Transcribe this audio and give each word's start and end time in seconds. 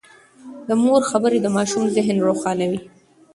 د 0.67 0.69
مور 0.83 1.01
خبرې 1.11 1.37
د 1.41 1.47
ماشوم 1.55 1.83
ذهن 1.95 2.17
روښانوي. 2.27 2.79